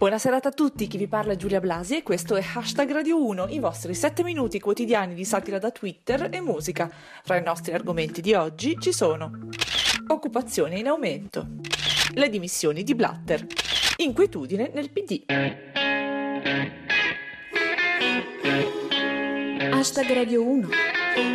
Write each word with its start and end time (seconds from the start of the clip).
Buonasera 0.00 0.40
a 0.42 0.50
tutti, 0.50 0.86
chi 0.86 0.96
vi 0.96 1.08
parla 1.08 1.34
è 1.34 1.36
Giulia 1.36 1.60
Blasi 1.60 1.98
e 1.98 2.02
questo 2.02 2.34
è 2.34 2.42
Hashtag 2.54 2.90
Radio 2.90 3.22
1, 3.22 3.48
i 3.48 3.58
vostri 3.58 3.92
7 3.92 4.22
minuti 4.22 4.58
quotidiani 4.58 5.12
di 5.12 5.26
satira 5.26 5.58
da 5.58 5.70
Twitter 5.70 6.30
e 6.32 6.40
musica. 6.40 6.90
Fra 7.22 7.36
i 7.36 7.42
nostri 7.42 7.74
argomenti 7.74 8.22
di 8.22 8.32
oggi 8.32 8.78
ci 8.80 8.94
sono 8.94 9.30
occupazione 10.06 10.78
in 10.78 10.88
aumento, 10.88 11.48
le 12.14 12.30
dimissioni 12.30 12.82
di 12.82 12.94
Blatter, 12.94 13.46
inquietudine 13.98 14.70
nel 14.72 14.90
PD. 14.90 15.24
Hashtag 19.70 20.12
Radio 20.14 20.48
1 20.48 20.89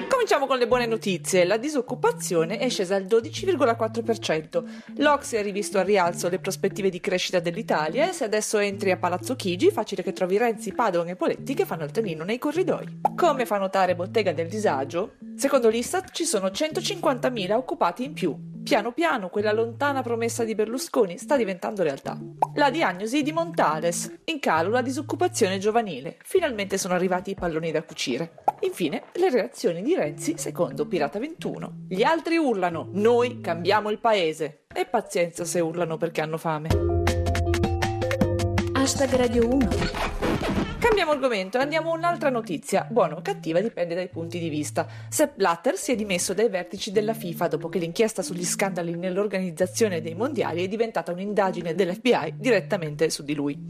Cominciamo 0.08 0.48
con 0.48 0.58
le 0.58 0.68
buone 0.68 0.86
notizie. 0.86 1.46
La 1.46 1.58
disoccupazione 1.58 2.58
è 2.58 2.70
scesa 2.70 2.96
al 2.96 3.04
12,4%. 3.04 4.64
L'Ocse 4.98 5.38
ha 5.38 5.42
rivisto 5.42 5.78
al 5.78 5.86
rialzo 5.86 6.30
le 6.30 6.40
prospettive 6.40 6.90
di 6.90 7.00
crescita 7.00 7.40
dell'Italia 7.40 8.10
e 8.10 8.14
se 8.14 8.24
adesso 8.24 8.58
entri 8.58 8.92
a 8.92 8.98
Palazzo 8.98 9.36
Chigi, 9.36 9.72
facile 9.72 10.02
che 10.02 10.14
trovi 10.14 10.38
Renzi, 10.38 10.74
Padoan 10.74 11.10
e 11.10 11.16
Poletti 11.16 11.54
che 11.54 11.66
fanno 11.66 11.84
il 11.84 11.92
tenino 11.92 12.24
nei 12.24 12.40
corridoi. 12.40 13.02
Come 13.16 13.46
fa 13.46 13.58
notare 13.58 13.96
Bottega 13.96 14.34
del 14.34 14.48
Disagio, 14.48 15.18
secondo 15.36 15.70
l'Istat 15.70 16.12
ci 16.12 16.26
sono 16.26 16.48
150.000 16.48 17.52
occupati 17.54 18.04
in 18.04 18.14
più. 18.14 18.55
Piano 18.66 18.94
piano 18.94 19.30
quella 19.30 19.52
lontana 19.52 20.02
promessa 20.02 20.44
di 20.44 20.56
Berlusconi 20.56 21.20
sta 21.20 21.38
diventando 21.38 21.84
realtà. 21.84 22.18
La 22.56 22.72
diagnosi 22.72 23.22
di 23.22 23.32
Montales. 23.32 24.22
In 24.26 24.40
calo 24.40 24.72
la 24.72 24.82
disoccupazione 24.82 25.60
giovanile. 25.60 26.18
Finalmente 26.24 26.80
sono 26.80 26.96
arrivati 26.96 27.30
i 27.30 27.36
palloni 27.36 27.70
da 27.70 27.84
cucire. 27.84 28.44
Infine, 28.62 29.04
le 29.14 29.30
reazioni 29.30 29.84
di 29.84 29.94
Renzi 29.94 30.40
secondo 30.40 30.88
Pirata 30.88 31.20
21. 31.20 31.86
Gli 31.90 32.02
altri 32.02 32.38
urlano, 32.38 32.90
noi 32.94 33.40
cambiamo 33.40 33.92
il 33.92 34.00
paese. 34.00 34.64
E 34.74 34.88
pazienza 34.88 35.46
se 35.46 35.60
urlano 35.60 35.98
perché 35.98 36.22
hanno 36.22 36.38
fame. 36.38 36.70
Hashtag 38.74 39.14
Radio 39.16 39.48
1 39.48 40.15
Cambiamo 40.96 41.20
argomento 41.20 41.58
e 41.58 41.62
andiamo 41.62 41.92
a 41.92 41.98
un'altra 41.98 42.30
notizia. 42.30 42.88
Buono 42.90 43.18
o 43.18 43.22
cattiva 43.22 43.60
dipende 43.60 43.96
dai 43.96 44.08
punti 44.08 44.40
di 44.40 44.48
vista. 44.48 44.88
Sepp 45.10 45.36
Blatter 45.36 45.76
si 45.76 45.92
è 45.92 45.96
dimesso 45.96 46.34
dai 46.34 46.48
vertici 46.48 46.94
della 46.94 47.14
FIFA 47.14 47.50
dopo 47.50 47.68
che 47.68 47.80
l'inchiesta 47.80 48.22
sugli 48.22 48.46
scandali 48.46 48.96
nell'organizzazione 48.96 50.00
dei 50.00 50.16
mondiali 50.16 50.64
è 50.64 50.70
diventata 50.70 51.12
un'indagine 51.12 51.76
dell'FBI 51.76 52.36
direttamente 52.38 53.10
su 53.10 53.26
di 53.26 53.36
lui. 53.36 53.62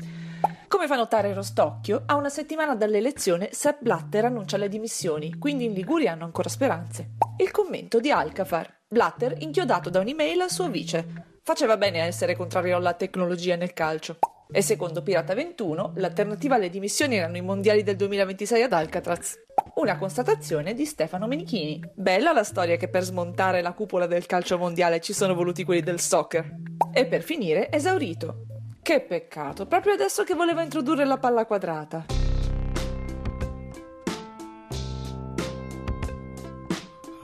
Come 0.67 0.85
fa 0.85 0.95
notare 0.97 1.33
Rostocchio, 1.33 2.03
a 2.05 2.13
una 2.13 2.29
settimana 2.29 2.75
dall'elezione 2.75 3.49
Sepp 3.53 3.81
Blatter 3.81 4.25
annuncia 4.25 4.57
le 4.57 4.69
dimissioni, 4.69 5.39
quindi 5.39 5.65
in 5.65 5.73
Liguria 5.73 6.11
hanno 6.11 6.25
ancora 6.25 6.47
speranze. 6.47 7.13
Il 7.39 7.49
commento 7.49 7.99
di 7.99 8.11
Alcafar. 8.11 8.71
Blatter 8.87 9.37
inchiodato 9.39 9.89
da 9.89 9.99
un'email 9.99 10.41
al 10.41 10.51
suo 10.51 10.69
vice. 10.69 11.39
Faceva 11.41 11.75
bene 11.75 12.01
a 12.01 12.05
essere 12.05 12.35
contrario 12.35 12.75
alla 12.75 12.93
tecnologia 12.93 13.55
nel 13.55 13.73
calcio. 13.73 14.19
E 14.51 14.61
secondo 14.61 15.01
Pirata 15.01 15.33
21, 15.33 15.93
l'alternativa 15.95 16.55
alle 16.55 16.69
dimissioni 16.69 17.17
erano 17.17 17.37
i 17.37 17.41
mondiali 17.41 17.81
del 17.81 17.95
2026 17.95 18.61
ad 18.61 18.73
Alcatraz. 18.73 19.39
Una 19.75 19.97
constatazione 19.97 20.73
di 20.73 20.85
Stefano 20.85 21.27
Menichini. 21.27 21.81
Bella 21.95 22.31
la 22.31 22.43
storia 22.43 22.77
che 22.77 22.87
per 22.87 23.03
smontare 23.03 23.61
la 23.61 23.73
cupola 23.73 24.05
del 24.05 24.25
calcio 24.25 24.57
mondiale 24.57 25.01
ci 25.01 25.13
sono 25.13 25.33
voluti 25.33 25.63
quelli 25.63 25.81
del 25.81 25.99
soccer. 25.99 26.57
E 26.93 27.05
per 27.07 27.23
finire, 27.23 27.71
esaurito. 27.71 28.45
Che 28.81 29.01
peccato, 29.01 29.65
proprio 29.65 29.93
adesso 29.93 30.23
che 30.23 30.35
voleva 30.35 30.61
introdurre 30.61 31.05
la 31.05 31.17
palla 31.17 31.45
quadrata. 31.45 32.05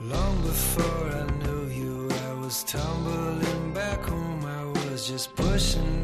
Long 0.00 0.42
before 0.42 1.08
I 1.08 1.24
knew 1.38 1.68
you, 1.68 2.08
I 2.10 2.44
was 2.44 2.64
tumbling 2.64 3.72
back 3.72 4.04
home. 4.08 4.44
I 4.44 4.64
was 4.90 5.06
just 5.08 5.32
pushing 5.36 6.01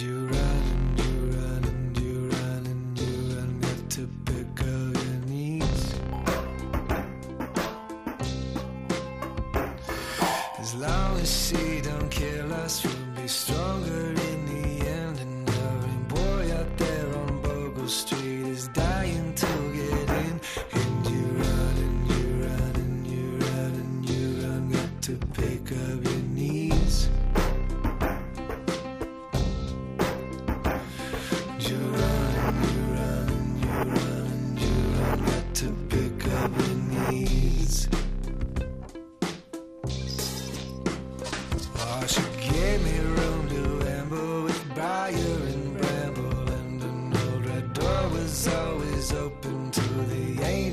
you 0.00 0.45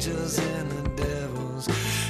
angels 0.06 0.38
and 0.38 0.70
the 0.72 1.04
devils. 1.04 1.68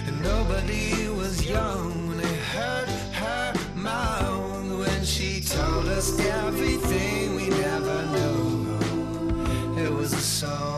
And 0.08 0.22
nobody 0.22 1.08
was 1.10 1.48
young 1.48 2.08
when 2.08 2.18
they 2.18 2.36
heard 2.36 2.90
her 2.90 3.54
mouth 3.76 4.80
when 4.80 5.04
she 5.04 5.42
told 5.42 5.88
us 5.88 6.20
everything 6.20 7.36
we 7.36 7.50
never 7.50 8.06
knew. 8.08 9.84
It 9.84 9.92
was 9.92 10.14
a 10.14 10.22
song 10.22 10.73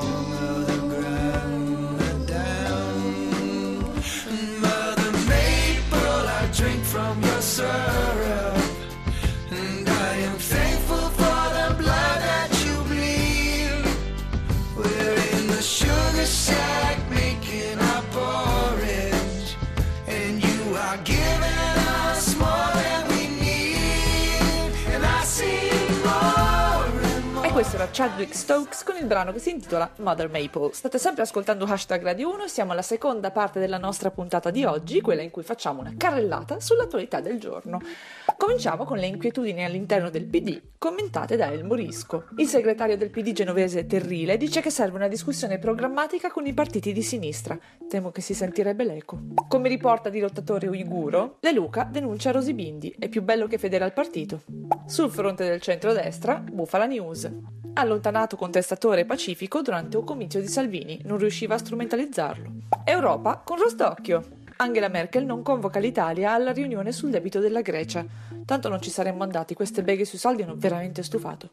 questo 27.55 27.77
era 27.77 27.87
Chadwick 27.89 28.35
Stokes 28.35 28.83
con 28.83 28.97
il 28.97 29.05
brano 29.05 29.31
che 29.31 29.39
si 29.39 29.49
intitola 29.49 29.89
Mother 29.99 30.29
Maple. 30.29 30.73
State 30.73 30.97
sempre 30.97 31.21
ascoltando 31.21 31.63
Hashtag 31.63 32.03
Radio 32.03 32.33
1 32.33 32.49
siamo 32.49 32.73
alla 32.73 32.81
seconda 32.81 33.31
parte 33.31 33.61
della 33.61 33.77
nostra 33.77 34.11
puntata 34.11 34.51
di 34.51 34.65
oggi, 34.65 34.99
quella 34.99 35.21
in 35.21 35.31
cui 35.31 35.43
facciamo 35.43 35.79
una 35.79 35.93
carrellata 35.95 36.59
sull'attualità 36.59 37.21
del 37.21 37.39
giorno. 37.39 37.79
Cominciamo 38.35 38.83
con 38.83 38.97
le 38.97 39.05
inquietudini 39.05 39.63
all'interno 39.63 40.09
del 40.09 40.25
PD, 40.25 40.61
commentate 40.77 41.37
da 41.37 41.49
El 41.49 41.63
Morisco. 41.63 42.25
Il 42.35 42.47
segretario 42.47 42.97
del 42.97 43.09
PD 43.09 43.31
genovese 43.31 43.85
Terrile 43.85 44.35
dice 44.35 44.59
che 44.59 44.69
serve 44.69 44.97
una 44.97 45.07
discussione 45.07 45.57
programmatica 45.57 46.29
con 46.29 46.45
i 46.45 46.53
partiti 46.53 46.91
di 46.91 47.03
sinistra. 47.03 47.57
Temo 47.87 48.11
che 48.11 48.19
si 48.19 48.33
sentirebbe 48.33 48.83
l'eco. 48.83 49.17
Come 49.47 49.69
riporta 49.69 50.09
di 50.09 50.19
lottatore 50.19 50.67
uiguro, 50.67 51.37
De 51.39 51.53
Luca 51.53 51.87
denuncia 51.89 52.31
Rosy 52.31 52.51
Bindi, 52.51 52.93
è 52.99 53.07
più 53.07 53.21
bello 53.21 53.47
che 53.47 53.57
fedele 53.57 53.85
al 53.85 53.93
partito. 53.93 54.41
Sul 54.85 55.09
fronte 55.09 55.47
del 55.47 55.61
centrodestra, 55.61 56.43
Bufala 56.51 56.85
News. 56.85 57.44
Allontanato 57.73 58.37
contestatore 58.37 59.05
pacifico 59.05 59.61
durante 59.61 59.97
un 59.97 60.05
comizio 60.05 60.39
di 60.39 60.47
Salvini, 60.47 61.01
non 61.03 61.17
riusciva 61.17 61.55
a 61.55 61.57
strumentalizzarlo. 61.57 62.51
Europa 62.85 63.41
con 63.43 63.57
Rostocchio. 63.57 64.43
Angela 64.57 64.87
Merkel 64.87 65.25
non 65.25 65.41
convoca 65.41 65.79
l'Italia 65.79 66.31
alla 66.31 66.53
riunione 66.53 66.93
sul 66.93 67.09
debito 67.09 67.39
della 67.39 67.61
Grecia. 67.61 68.05
Tanto 68.45 68.69
non 68.69 68.81
ci 68.81 68.89
saremmo 68.89 69.23
andati, 69.23 69.53
queste 69.53 69.83
beghe 69.83 70.05
sui 70.05 70.17
soldi 70.17 70.43
hanno 70.43 70.55
veramente 70.55 71.03
stufato. 71.03 71.49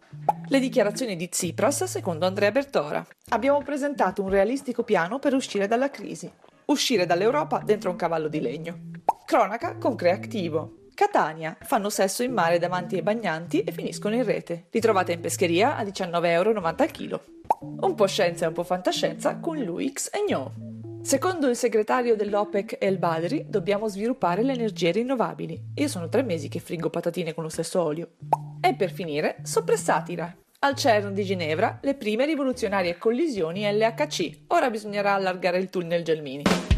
Le 0.46 0.60
dichiarazioni 0.60 1.16
di 1.16 1.28
Tsipras 1.28 1.84
secondo 1.84 2.26
Andrea 2.26 2.52
Bertora. 2.52 3.04
Abbiamo 3.30 3.60
presentato 3.62 4.22
un 4.22 4.28
realistico 4.28 4.84
piano 4.84 5.18
per 5.18 5.34
uscire 5.34 5.66
dalla 5.66 5.90
crisi. 5.90 6.30
Uscire 6.66 7.06
dall'Europa 7.06 7.60
dentro 7.64 7.90
un 7.90 7.96
cavallo 7.96 8.28
di 8.28 8.40
legno. 8.40 8.90
Cronaca 9.24 9.76
con 9.78 9.96
Creativo. 9.96 10.81
Catania. 11.02 11.56
Fanno 11.62 11.90
sesso 11.90 12.22
in 12.22 12.32
mare 12.32 12.60
davanti 12.60 12.94
ai 12.94 13.02
bagnanti 13.02 13.64
e 13.64 13.72
finiscono 13.72 14.14
in 14.14 14.22
rete. 14.22 14.66
Li 14.70 14.78
trovate 14.78 15.10
in 15.10 15.20
pescheria 15.20 15.76
a 15.76 15.82
19,90 15.82 16.26
euro 16.26 16.60
al 16.62 16.90
chilo. 16.92 17.24
Un 17.80 17.96
po' 17.96 18.06
scienza 18.06 18.44
e 18.44 18.48
un 18.48 18.54
po' 18.54 18.62
fantascienza 18.62 19.38
con 19.38 19.58
Luix 19.58 20.08
e 20.12 20.22
Gno. 20.24 20.52
Secondo 21.02 21.48
il 21.48 21.56
segretario 21.56 22.14
dell'OPEC 22.14 22.76
El 22.78 22.98
Badri, 22.98 23.46
dobbiamo 23.48 23.88
sviluppare 23.88 24.44
le 24.44 24.52
energie 24.52 24.92
rinnovabili. 24.92 25.60
Io 25.74 25.88
sono 25.88 26.08
tre 26.08 26.22
mesi 26.22 26.48
che 26.48 26.60
friggo 26.60 26.88
patatine 26.88 27.34
con 27.34 27.42
lo 27.42 27.50
stesso 27.50 27.82
olio. 27.82 28.10
E 28.60 28.74
per 28.74 28.92
finire, 28.92 29.38
soppressatira. 29.42 30.36
Al 30.60 30.76
CERN 30.76 31.14
di 31.14 31.24
Ginevra, 31.24 31.80
le 31.82 31.94
prime 31.96 32.26
rivoluzionarie 32.26 32.96
collisioni 32.96 33.68
LHC. 33.68 34.42
Ora 34.48 34.70
bisognerà 34.70 35.14
allargare 35.14 35.58
il 35.58 35.68
tunnel 35.68 36.04
Gelmini. 36.04 36.71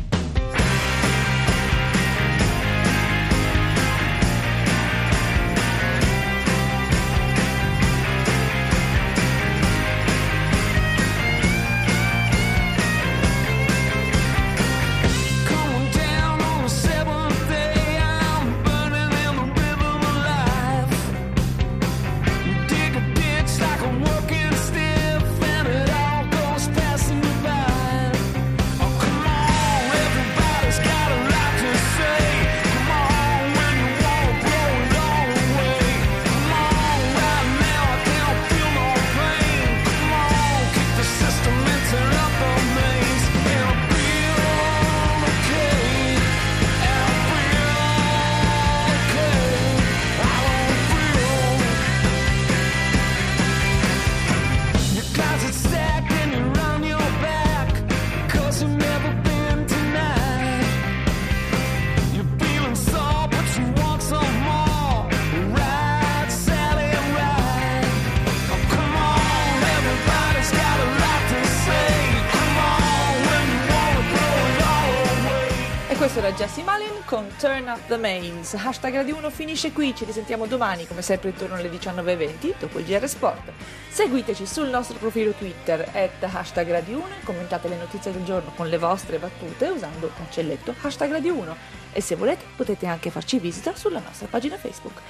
Questo 76.05 76.21
era 76.23 76.37
Jesse 76.37 76.63
Malin 76.63 77.03
con 77.07 77.27
Turn 77.39 77.67
Up 77.67 77.81
the 77.87 77.97
Mains. 77.97 78.53
Hashtag 78.53 78.97
Radio 78.97 79.17
1 79.17 79.31
finisce 79.31 79.73
qui, 79.73 79.95
ci 79.97 80.05
risentiamo 80.05 80.45
domani 80.45 80.87
come 80.87 81.01
sempre 81.01 81.31
intorno 81.31 81.55
alle 81.55 81.71
19.20 81.71 82.57
dopo 82.59 82.79
il 82.79 82.85
GR 82.85 83.09
Sport. 83.09 83.51
Seguiteci 83.89 84.45
sul 84.45 84.69
nostro 84.69 84.99
profilo 84.99 85.31
Twitter 85.31 85.81
at 85.95 86.23
hashtag 86.23 86.71
Radio 86.73 86.99
1 86.99 87.07
e 87.07 87.25
commentate 87.25 87.69
le 87.69 87.79
notizie 87.79 88.13
del 88.13 88.23
giorno 88.23 88.53
con 88.55 88.69
le 88.69 88.77
vostre 88.77 89.19
battute 89.19 89.69
usando 89.69 90.05
il 90.05 90.13
cancelletto 90.15 90.75
hashtag 90.79 91.11
Radio 91.11 91.33
1 91.37 91.57
e 91.95 92.03
se 92.03 92.17
volete 92.17 92.45
potete 92.55 92.85
anche 92.85 93.09
farci 93.09 93.39
visita 93.39 93.75
sulla 93.75 94.01
nostra 94.01 94.27
pagina 94.27 94.59
Facebook. 94.59 95.01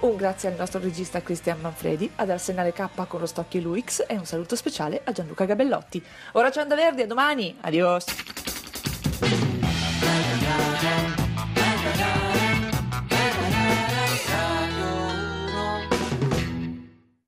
Un 0.00 0.16
grazie 0.16 0.48
al 0.48 0.56
nostro 0.56 0.80
regista 0.80 1.20
Cristian 1.20 1.60
Manfredi, 1.60 2.10
ad 2.16 2.30
Arsenale 2.30 2.72
K 2.72 2.88
con 3.06 3.20
Rostocchi 3.20 3.58
e 3.58 3.60
Luix 3.60 4.02
e 4.06 4.14
un 4.14 4.24
saluto 4.24 4.56
speciale 4.56 5.02
a 5.04 5.12
Gianluca 5.12 5.44
Gabellotti. 5.44 6.02
Ora 6.32 6.48
c'è 6.48 6.62
Onda 6.62 6.74
Verdi, 6.74 7.02
a 7.02 7.06
domani, 7.06 7.54
adios! 7.60 8.47